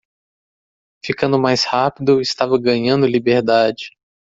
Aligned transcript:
Ficando 1.05 1.37
mais 1.37 1.63
rápido 1.63 2.19
estava 2.19 2.57
ganhando 2.59 3.05
liberdade. 3.05 3.91